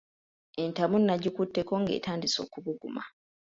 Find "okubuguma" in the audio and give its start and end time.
2.45-3.03